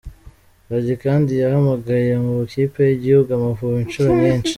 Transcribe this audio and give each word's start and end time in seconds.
Gangi 0.67 0.93
kandi 1.03 1.31
yahamagawe 1.41 2.11
mu 2.25 2.33
Ikipe 2.47 2.79
y’Igihugu 2.89 3.29
Amavubi 3.37 3.77
inshuro 3.83 4.09
nyinshi. 4.21 4.49